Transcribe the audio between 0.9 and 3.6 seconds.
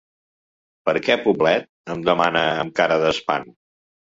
què Poblet? —em demana amb cara d'espant.